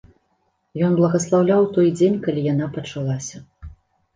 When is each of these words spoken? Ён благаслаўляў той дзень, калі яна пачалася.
Ён 0.87 0.95
благаслаўляў 0.99 1.67
той 1.75 1.91
дзень, 1.99 2.15
калі 2.25 2.41
яна 2.53 2.71
пачалася. 2.79 3.45